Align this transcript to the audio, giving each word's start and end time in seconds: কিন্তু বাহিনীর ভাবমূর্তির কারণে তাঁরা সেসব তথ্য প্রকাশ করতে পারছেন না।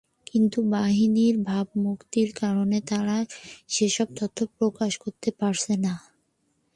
কিন্তু 0.27 0.59
বাহিনীর 0.71 1.35
ভাবমূর্তির 1.49 2.29
কারণে 2.41 2.77
তাঁরা 2.89 3.17
সেসব 3.69 4.07
তথ্য 4.19 4.37
প্রকাশ 4.57 4.91
করতে 5.03 5.29
পারছেন 5.39 5.77
না। 5.85 5.93